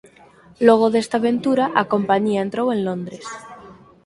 [0.67, 3.25] Logo desta aventura, a compañía entrou en Londres.